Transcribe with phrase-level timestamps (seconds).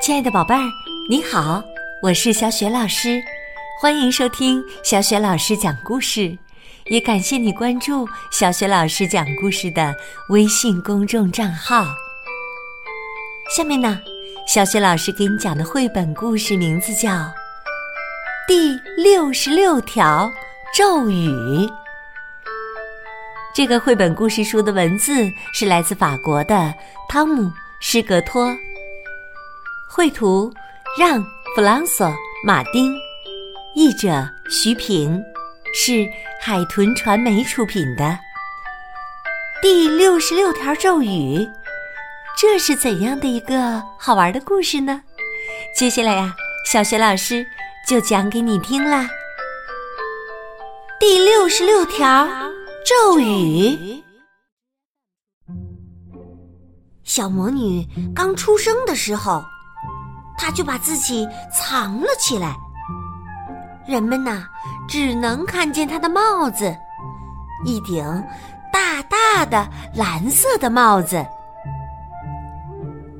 [0.00, 0.60] 亲爱的宝贝儿，
[1.08, 1.62] 你好，
[2.02, 3.22] 我是小雪老师，
[3.80, 6.36] 欢迎收听小雪老师讲故事，
[6.86, 9.94] 也感谢你关注小雪老师讲故事的
[10.30, 11.84] 微信公众账号。
[13.56, 14.00] 下面呢，
[14.48, 17.10] 小雪老师给你讲的绘本故事名字叫
[18.48, 20.28] 《第六十六条
[20.74, 21.28] 咒语》。
[23.54, 25.12] 这个绘本故事书的文字
[25.52, 26.74] 是来自法国的
[27.08, 27.42] 汤姆·
[27.78, 28.52] 施格托。
[29.94, 30.50] 绘图
[30.98, 31.20] 让·
[31.54, 32.06] 弗朗索·
[32.46, 32.98] 马丁，
[33.74, 35.22] 译者徐平，
[35.74, 36.08] 是
[36.40, 38.18] 海豚传媒出品的。
[39.60, 41.46] 第六十六条咒语，
[42.38, 45.02] 这是怎样的一个好玩的故事呢？
[45.76, 47.44] 接下来呀，小学老师
[47.86, 49.06] 就讲给你听啦。
[50.98, 52.26] 第六十六条
[52.82, 54.02] 咒语：
[57.04, 59.44] 小魔女刚出生的时候。
[60.42, 62.56] 他就把自己藏了起来，
[63.86, 64.44] 人们呐
[64.88, 66.76] 只能看见他的帽子，
[67.64, 68.04] 一顶
[68.72, 71.24] 大大的蓝色的帽子。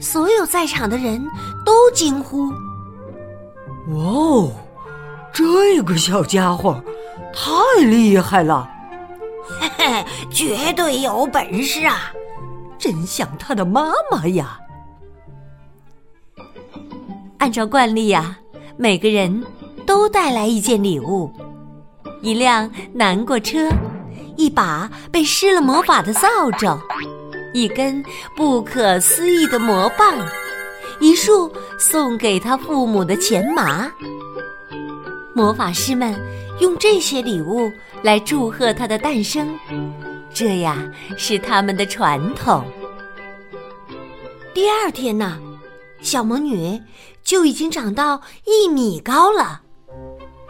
[0.00, 1.22] 所有在场的人
[1.62, 2.48] 都惊呼
[3.92, 4.52] ：“哇哦，
[5.30, 6.82] 这个小家伙
[7.34, 8.66] 太厉害了！
[9.60, 12.10] 嘿嘿，绝对有本事啊！
[12.78, 14.58] 真像他的妈妈呀！”
[17.40, 18.36] 按照惯例呀，
[18.76, 19.42] 每个人
[19.86, 21.32] 都带来一件礼物：
[22.20, 23.70] 一辆南瓜车，
[24.36, 26.78] 一把被施了魔法的扫帚，
[27.54, 28.04] 一根
[28.36, 30.14] 不可思议的魔棒，
[31.00, 33.90] 一束送给他父母的钱麻。
[35.34, 36.14] 魔法师们
[36.60, 39.48] 用这些礼物来祝贺他的诞生，
[40.30, 40.76] 这呀
[41.16, 42.62] 是他们的传统。
[44.52, 45.40] 第二天呢？
[46.02, 46.82] 小魔女
[47.22, 49.60] 就已经长到一米高了，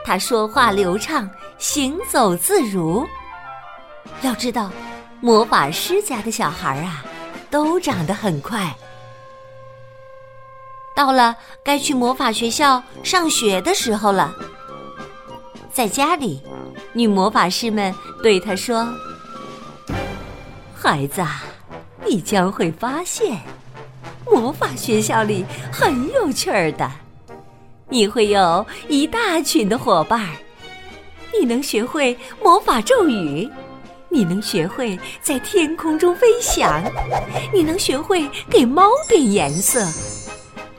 [0.05, 3.07] 她说话流畅，行走自如。
[4.23, 4.71] 要知道，
[5.21, 7.05] 魔法师家的小孩啊，
[7.51, 8.75] 都长得很快。
[10.97, 14.35] 到了该去魔法学校上学的时候了，
[15.73, 16.43] 在家里，
[16.93, 18.89] 女魔法师们对她说
[20.75, 21.23] ：“孩子，
[22.07, 23.39] 你将会发现。”
[24.27, 26.91] 魔法学校里很有趣儿的，
[27.89, 30.31] 你会有一大群的伙伴儿，
[31.39, 33.49] 你能学会魔法咒语，
[34.09, 36.83] 你能学会在天空中飞翔，
[37.53, 39.85] 你能学会给猫变颜色，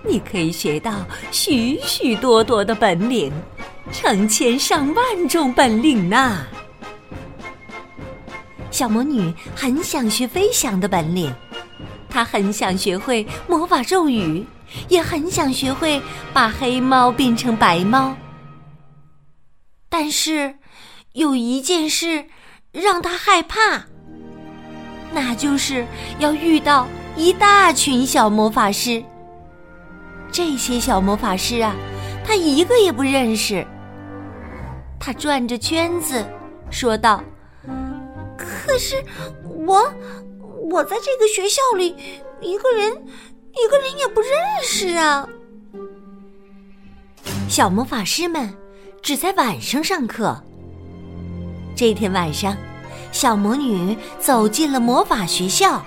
[0.03, 3.31] 你可以学到许许多多的本领，
[3.91, 6.45] 成千上万种本领呢。
[8.69, 11.33] 小魔女很想学飞翔的本领。
[12.11, 14.45] 他很想学会魔法咒语，
[14.89, 16.01] 也很想学会
[16.33, 18.15] 把黑猫变成白猫。
[19.89, 20.55] 但是，
[21.13, 22.25] 有一件事
[22.71, 23.85] 让他害怕，
[25.13, 25.85] 那就是
[26.19, 29.03] 要遇到一大群小魔法师。
[30.31, 31.75] 这些小魔法师啊，
[32.25, 33.65] 他一个也不认识。
[34.99, 36.25] 他转着圈子
[36.69, 37.23] 说道
[38.37, 38.95] ：“可是
[39.43, 39.91] 我……”
[40.71, 41.93] 我在这个学校里，
[42.39, 44.31] 一个人，一个人也不认
[44.63, 45.27] 识啊。
[47.49, 48.49] 小魔法师们
[49.01, 50.41] 只在晚上上课。
[51.75, 52.55] 这天晚上，
[53.11, 55.83] 小魔女走进了魔法学校。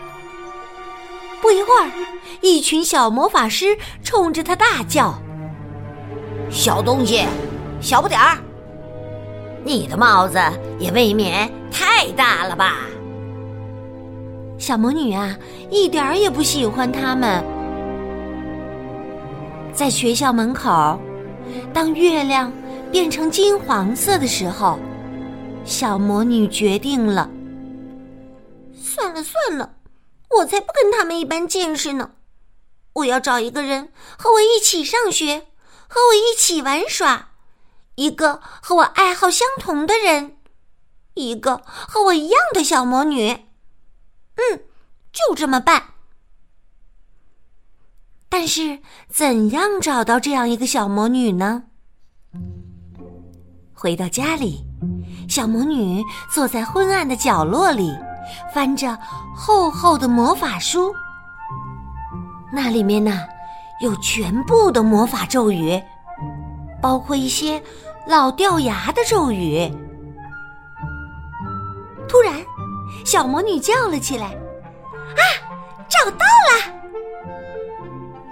[1.41, 1.91] 不一会儿，
[2.43, 5.15] 一群小魔法师冲着她大叫
[6.53, 7.25] ：“小东西，
[7.81, 8.37] 小不点儿！
[9.65, 10.39] 你的帽子
[10.79, 12.81] 也未免太大了吧！”
[14.65, 15.37] 小魔女啊，
[15.71, 17.45] 一点儿也不喜欢他们。
[19.75, 20.99] 在学校门口，
[21.75, 22.51] 当月亮
[22.91, 24.79] 变成金黄色的时候，
[25.67, 27.29] 小魔女决定了：
[28.75, 29.75] 算了算了，
[30.39, 32.13] 我才不跟他们一般见识呢！
[32.95, 35.41] 我要找一个人和我一起上学，
[35.87, 37.33] 和我一起玩耍，
[37.97, 40.39] 一个和我爱好相同的人，
[41.13, 43.44] 一个和我一样的小魔女。
[44.37, 44.61] 嗯，
[45.13, 45.83] 就这么办。
[48.29, 51.65] 但是，怎样找到这样一个小魔女呢？
[53.73, 54.65] 回到家里，
[55.29, 56.03] 小魔女
[56.33, 57.97] 坐在昏暗的角落里，
[58.53, 58.99] 翻着
[59.37, 60.93] 厚厚的魔法书。
[62.53, 63.25] 那里面呢，
[63.81, 65.81] 有全部的魔法咒语，
[66.83, 67.63] 包括一些
[68.09, 69.71] 老掉牙的咒语。
[72.09, 72.45] 突然。
[73.05, 74.27] 小魔女叫了起来
[75.15, 75.23] ：“啊，
[75.89, 76.75] 找到了！”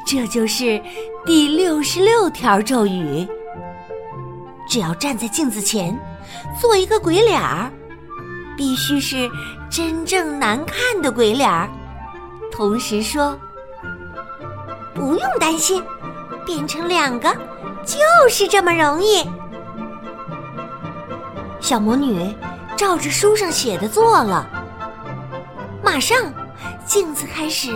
[0.07, 0.83] 这就是
[1.25, 3.29] 第六十六条咒语。
[4.69, 5.97] 只要站在镜子前，
[6.61, 7.71] 做一个鬼脸儿，
[8.57, 9.31] 必须是
[9.71, 11.69] 真正难看的鬼脸儿。
[12.51, 13.39] 同时说
[14.95, 15.83] ：“不用担心，
[16.47, 17.31] 变成两个
[17.85, 17.99] 就
[18.31, 19.29] 是这么容易。”
[21.61, 22.35] 小魔女
[22.77, 24.47] 照着书上写的做了，
[25.93, 26.33] 马上
[26.87, 27.71] 镜子开始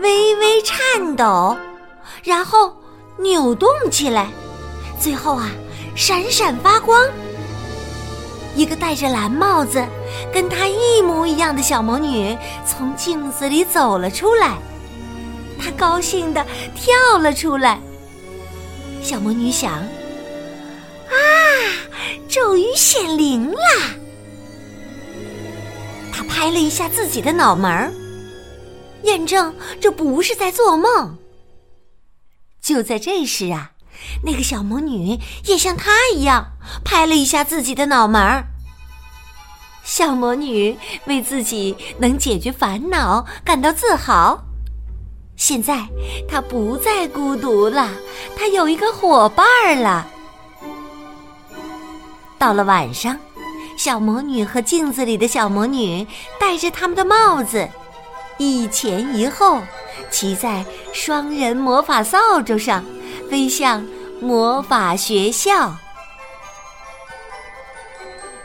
[0.00, 1.54] 微微颤抖，
[2.24, 2.74] 然后
[3.18, 4.28] 扭动起来，
[4.98, 5.50] 最后啊。
[5.94, 7.06] 闪闪发光，
[8.56, 9.84] 一个戴着蓝帽子、
[10.32, 12.34] 跟她一模一样的小魔女
[12.64, 14.56] 从镜子里走了出来，
[15.58, 16.42] 她高兴的
[16.74, 17.78] 跳了出来。
[19.02, 19.74] 小魔女想
[21.10, 21.12] ：“啊，
[22.26, 23.60] 咒语显灵了！”
[26.24, 27.92] 拍了一下自己的脑门儿，
[29.04, 31.16] 验证这不是在做梦。
[32.60, 33.72] 就在这时啊。
[34.24, 36.52] 那个小魔女也像她一样
[36.82, 38.46] 拍了一下自己的脑门儿。
[39.84, 40.74] 小魔女
[41.04, 44.42] 为自己能解决烦恼感到自豪。
[45.36, 45.86] 现在
[46.26, 47.90] 她不再孤独了，
[48.34, 50.06] 她有一个伙伴儿了。
[52.38, 53.14] 到了晚上，
[53.82, 56.06] 小魔女和镜子里的小魔女
[56.38, 57.66] 戴着他们的帽子，
[58.36, 59.62] 一前一后，
[60.10, 60.62] 骑在
[60.92, 62.84] 双人魔法扫帚上。
[63.30, 63.82] 飞向
[64.20, 65.74] 魔法学校。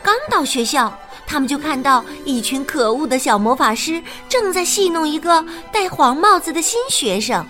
[0.01, 0.97] 刚到学校，
[1.27, 7.45] 他们就看到一群可恶的小魔法师正在戏弄一个戴黄帽子的新学生。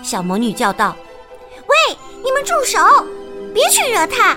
[0.00, 0.94] 小魔女叫道
[1.66, 2.78] ：“喂，你们住手！
[3.52, 4.36] 别去惹他！”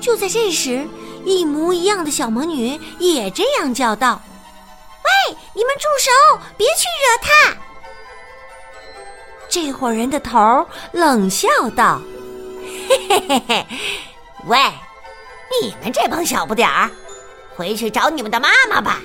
[0.00, 0.86] 就在这时，
[1.24, 4.20] 一模一样的小魔女也这样叫道
[5.04, 6.10] ：“喂，你们住手！
[6.56, 7.56] 别去惹他！”
[9.48, 12.00] 这伙人的头冷笑道
[12.88, 13.66] ：“嘿嘿嘿嘿，
[14.46, 14.58] 喂，
[15.60, 16.90] 你们这帮小不点儿，
[17.54, 19.00] 回去找你们的妈妈吧。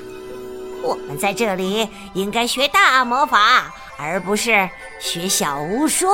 [0.82, 4.70] 我们在这里应该学大魔法，而不是
[5.00, 6.08] 学小巫术。”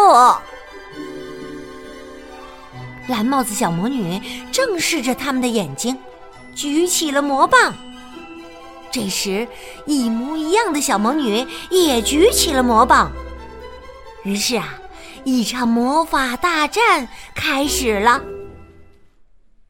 [3.07, 4.21] 蓝帽子小魔女
[4.51, 5.97] 正视着他们的眼睛，
[6.55, 7.73] 举起了魔棒。
[8.91, 9.47] 这时，
[9.85, 13.11] 一模一样的小魔女也举起了魔棒。
[14.23, 14.79] 于是啊，
[15.23, 18.21] 一场魔法大战开始了。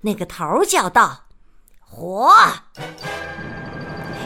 [0.01, 1.25] 那个头叫道
[1.79, 2.33] ：“火！”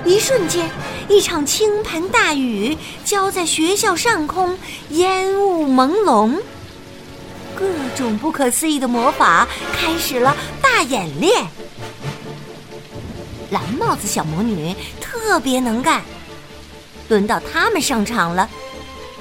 [0.05, 0.69] 一瞬间，
[1.09, 4.57] 一场倾盆大雨浇在学校上空，
[4.91, 6.39] 烟雾朦胧，
[7.57, 7.65] 各
[7.95, 11.45] 种不可思议的魔法开始了大演练。
[13.49, 16.01] 蓝帽子小魔女特别能干，
[17.07, 18.49] 轮到他们上场了。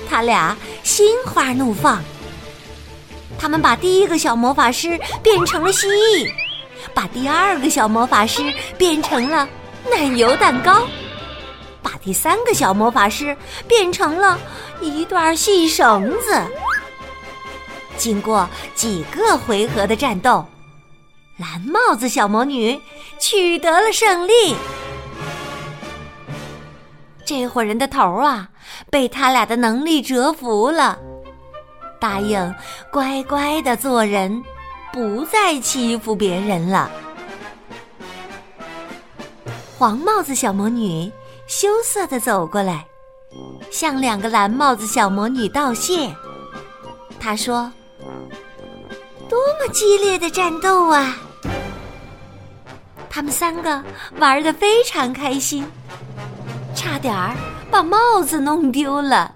[0.08, 2.02] 他俩心花怒放，
[3.38, 6.30] 他们把第一个小魔法师变成了蜥蜴，
[6.92, 8.42] 把第二个小魔法师
[8.76, 9.48] 变成了
[9.90, 10.86] 奶油蛋糕，
[11.82, 13.36] 把第三个小魔法师
[13.68, 14.38] 变成了
[14.80, 16.42] 一段细绳子。
[17.96, 20.44] 经过几个回合的战斗，
[21.38, 22.80] 蓝帽子小魔女
[23.18, 24.54] 取得了胜利。
[27.24, 28.48] 这伙人的头啊，
[28.90, 30.98] 被他俩的能力折服了，
[31.98, 32.54] 答应
[32.92, 34.42] 乖乖的做人，
[34.92, 36.90] 不再欺负别人了。
[39.78, 41.10] 黄帽子小魔女
[41.46, 42.86] 羞涩的走过来，
[43.70, 46.14] 向两个蓝帽子小魔女道谢。
[47.18, 47.72] 她说
[49.28, 51.16] ：“多么激烈的战斗啊！”
[53.10, 53.82] 他们三个
[54.18, 55.64] 玩的非常开心。
[56.74, 57.34] 差点儿
[57.70, 59.32] 把帽子弄丢了。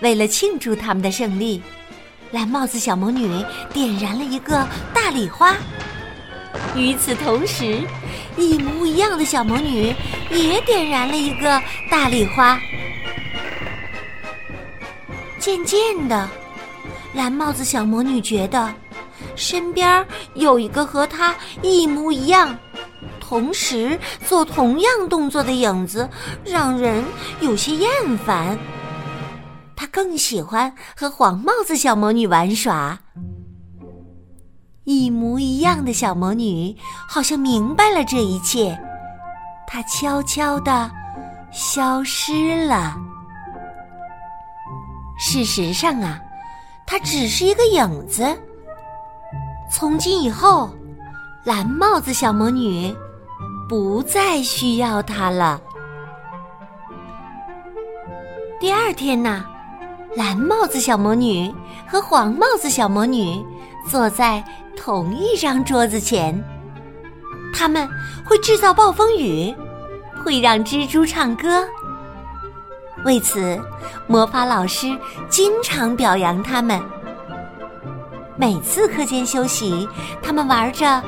[0.00, 1.62] 为了庆祝他们的胜利，
[2.32, 5.54] 蓝帽子小魔女点燃了一个大礼花。
[6.74, 7.80] 与此同时，
[8.36, 9.94] 一模一样的小魔女
[10.30, 12.58] 也点燃了一个大礼花。
[15.38, 16.28] 渐渐的，
[17.14, 18.72] 蓝帽子小魔女觉得
[19.36, 22.56] 身边有一个和她一模一样。
[23.20, 26.08] 同时做同样动作的影子，
[26.44, 27.02] 让人
[27.40, 28.58] 有些厌烦。
[29.74, 32.98] 她更喜欢和黄帽子小魔女玩耍。
[34.84, 36.76] 一模一样的小魔女
[37.08, 38.78] 好像明白了这一切，
[39.66, 40.90] 她悄悄的
[41.52, 42.96] 消失了。
[45.18, 46.20] 事实上啊，
[46.86, 48.24] 她只是一个影子。
[49.70, 50.70] 从今以后，
[51.44, 52.94] 蓝帽子小魔女。
[53.68, 55.58] 不再需要它了。
[58.60, 59.46] 第二天呢，
[60.14, 61.50] 蓝帽子小魔女
[61.86, 63.42] 和黄帽子小魔女
[63.88, 64.44] 坐在
[64.76, 66.38] 同一张桌子前，
[67.54, 67.88] 他们
[68.26, 69.54] 会制造暴风雨，
[70.22, 71.66] 会让蜘蛛唱歌。
[73.04, 73.60] 为此，
[74.06, 74.96] 魔法老师
[75.28, 76.80] 经常表扬他们。
[78.36, 79.88] 每次课间休息，
[80.22, 81.02] 他们玩着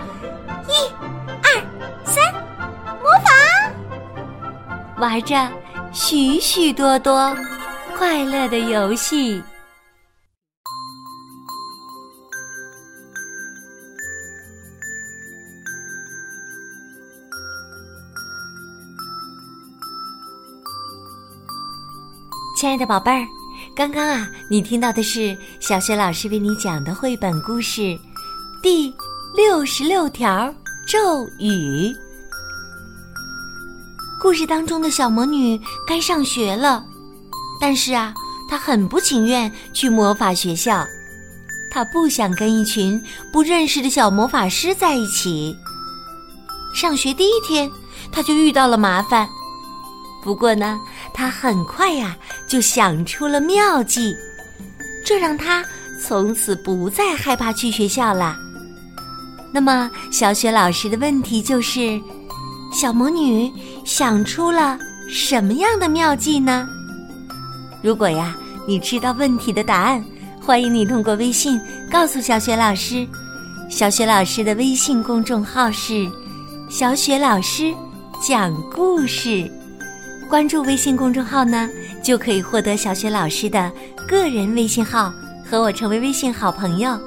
[0.68, 0.72] 一、
[1.42, 1.62] 二、
[2.04, 2.22] 三，
[3.02, 3.30] 魔法，
[4.98, 5.48] 玩着
[5.92, 7.36] 许许多多
[7.96, 9.42] 快乐的游戏。
[22.64, 23.28] 亲爱的宝贝儿。
[23.76, 27.83] 刚刚啊，你听到的是小雪老师为你讲的绘本故事
[28.62, 28.90] 《第
[29.37, 30.50] 六十六条
[30.88, 31.92] 咒语》。
[34.18, 36.83] 故事当中的小魔女该上学了，
[37.61, 38.14] 但是啊，
[38.49, 40.87] 她很不情愿去魔法学校，
[41.71, 42.99] 她不想跟一群
[43.30, 45.54] 不认识的小魔法师在一起。
[46.75, 47.71] 上学第一天，
[48.11, 49.28] 她就遇到了麻烦。
[50.23, 50.80] 不过呢，
[51.14, 52.16] 他很快呀
[52.49, 54.14] 就想出了妙计，
[55.06, 55.64] 这让他
[56.02, 58.37] 从此不再害怕去学校了。
[59.52, 62.00] 那么，小雪老师的问题就是：
[62.73, 63.50] 小魔女
[63.85, 64.76] 想出了
[65.09, 66.68] 什么样的妙计呢？
[67.80, 70.04] 如果呀你知道问题的答案，
[70.42, 73.06] 欢迎你通过微信告诉小雪老师。
[73.71, 76.11] 小雪老师的微信公众号是
[76.68, 77.73] “小雪老师
[78.21, 79.49] 讲故事”。
[80.28, 81.69] 关注微信公众号呢，
[82.02, 83.71] 就可以获得小雪老师的
[84.09, 85.12] 个人微信号，
[85.49, 86.99] 和我成为微信好朋友，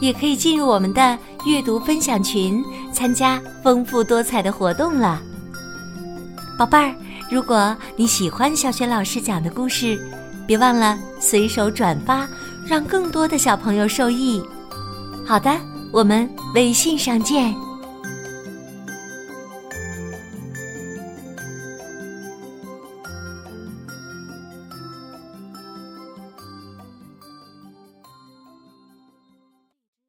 [0.00, 5.22] 也可以进入我们的阅读分享群，参加丰富多彩的活动了。
[6.58, 6.94] 宝贝儿，
[7.30, 9.98] 如果你喜欢小雪老师讲的故事，
[10.46, 12.28] 别忘了随手转发，
[12.66, 14.42] 让更多的小朋友受益。
[15.26, 15.50] 好的，
[15.92, 17.65] 我们微信上见。